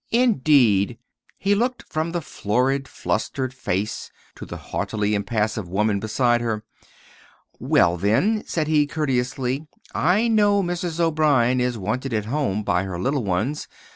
"Indeed!" 0.09 0.97
He 1.37 1.53
looked 1.53 1.83
from 1.87 2.11
the 2.11 2.21
florid, 2.23 2.87
flustered 2.87 3.53
face 3.53 4.09
to 4.33 4.47
the 4.47 4.57
haughtily 4.57 5.13
impassive 5.13 5.69
woman 5.69 5.99
beside 5.99 6.41
her. 6.41 6.63
"Well, 7.59 7.97
then," 7.97 8.43
said 8.47 8.65
he, 8.67 8.87
courteously, 8.87 9.67
"I 9.93 10.27
know 10.27 10.63
Mrs. 10.63 10.99
O'Brien 10.99 11.61
is 11.61 11.77
wanted 11.77 12.15
at 12.15 12.25
home 12.25 12.63
by 12.63 12.81
her 12.85 12.97
little 12.99 13.23
ones. 13.23 13.67
Mrs. 13.67 13.77